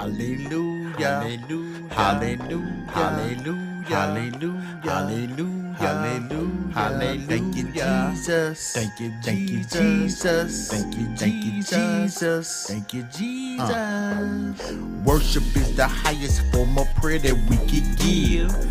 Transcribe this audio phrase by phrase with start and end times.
[0.00, 0.96] Hallelujah.
[0.96, 1.88] Hallelujah.
[1.90, 2.86] Hallelujah.
[2.88, 3.84] Hallelujah.
[3.84, 4.84] Hallelujah.
[4.84, 5.74] Hallelujah.
[5.78, 6.72] Hallelujah.
[6.72, 7.26] Hallelujah.
[7.26, 8.72] Thank you, Jesus.
[8.72, 10.70] Thank you, Thank you, Jesus.
[10.70, 12.66] Thank you, Thank you, Jesus.
[12.66, 13.08] Thank you, uh.
[13.10, 14.72] Jesus.
[15.04, 18.69] Worship is the highest form of prayer that we can give.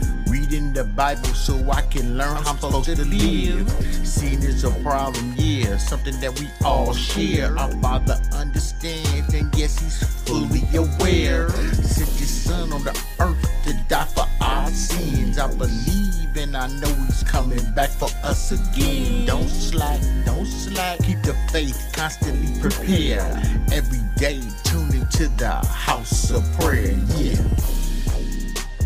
[0.79, 3.69] The Bible so I can learn how I'm supposed to live.
[4.07, 7.53] Sin is a problem, yeah, something that we all share.
[7.59, 11.49] Our Father understands, and yes, He's fully aware.
[11.49, 15.37] Sent His Son on the earth to die for our sins.
[15.37, 19.25] I believe and I know He's coming back for us again.
[19.25, 20.99] Don't slack, don't slack.
[20.99, 23.45] Keep the faith constantly prepared.
[23.73, 27.35] Every day, tune into the house of prayer, yeah.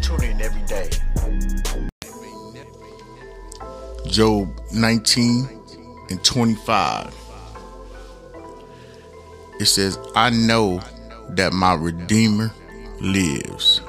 [0.02, 0.83] Tune in every day.
[4.14, 5.50] Job 19
[6.12, 7.16] and 25.
[9.60, 10.84] It says, I know
[11.30, 12.54] that my Redeemer
[13.02, 13.82] lives.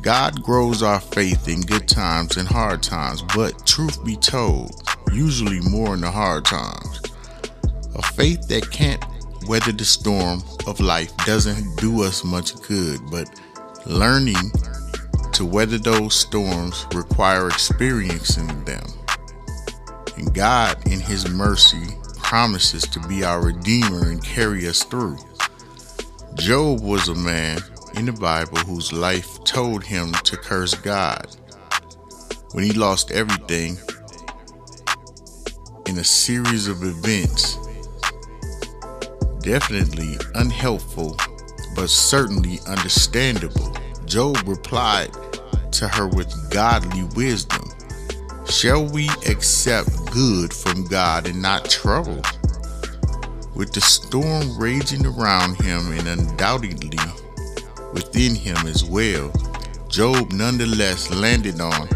[0.00, 5.60] God grows our faith in good times and hard times, but truth be told, usually
[5.60, 7.02] more in the hard times.
[7.94, 9.04] A faith that can't
[9.46, 13.30] weather the storm of life doesn't do us much good, but
[13.86, 14.50] learning
[15.32, 18.84] to weather those storms require experiencing them.
[20.16, 25.18] And God, in His mercy, promises to be our Redeemer and carry us through.
[26.34, 27.58] Job was a man
[27.94, 31.26] in the Bible whose life told him to curse God.
[32.52, 33.76] When he lost everything
[35.86, 37.58] in a series of events,
[39.40, 41.16] definitely unhelpful,
[41.74, 43.76] but certainly understandable,
[44.12, 45.10] Job replied
[45.70, 47.64] to her with godly wisdom.
[48.46, 52.20] Shall we accept good from God and not trouble?
[53.54, 56.98] With the storm raging around him and undoubtedly
[57.94, 59.32] within him as well,
[59.88, 61.88] Job nonetheless landed on,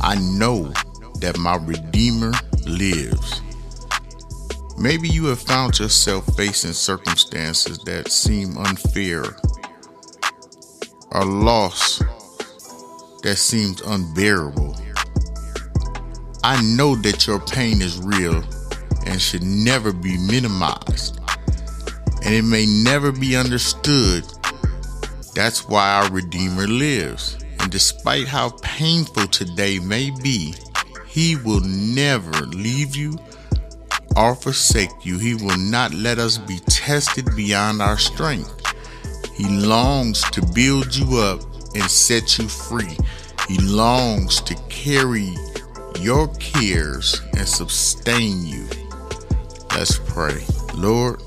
[0.00, 0.72] I know
[1.18, 2.34] that my Redeemer
[2.68, 3.42] lives.
[4.78, 9.24] Maybe you have found yourself facing circumstances that seem unfair,
[11.12, 11.98] or loss
[13.22, 14.76] that seems unbearable.
[16.44, 18.42] I know that your pain is real
[19.06, 21.18] and should never be minimized,
[22.24, 24.24] and it may never be understood.
[25.34, 27.36] That's why our Redeemer lives.
[27.60, 30.54] And despite how painful today may be,
[31.06, 33.18] He will never leave you
[34.16, 35.18] or forsake you.
[35.18, 38.57] He will not let us be tested beyond our strength.
[39.38, 41.40] He longs to build you up
[41.74, 42.96] and set you free.
[43.46, 45.32] He longs to carry
[46.00, 48.66] your cares and sustain you.
[49.70, 50.44] Let's pray.
[50.74, 51.22] Lord,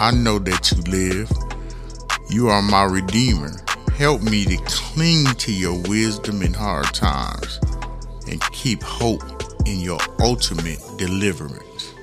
[0.00, 1.30] I know that you live.
[2.30, 3.52] You are my Redeemer.
[3.96, 7.60] Help me to cling to your wisdom in hard times
[8.28, 9.22] and keep hope
[9.66, 11.93] in your ultimate deliverance.